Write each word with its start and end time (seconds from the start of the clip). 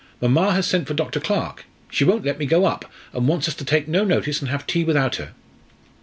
"Mamma 0.19 0.53
has 0.55 0.65
sent 0.65 0.87
for 0.87 0.95
Dr. 0.95 1.19
Clarke. 1.19 1.65
She 1.91 2.03
won't 2.03 2.25
let 2.25 2.39
me 2.39 2.47
go 2.47 2.65
up, 2.65 2.85
and 3.13 3.27
wants 3.27 3.47
us 3.47 3.53
to 3.53 3.63
take 3.63 3.87
no 3.87 4.03
notice 4.03 4.39
and 4.41 4.49
have 4.49 4.65
tea 4.65 4.83
without 4.83 5.17
her." 5.17 5.33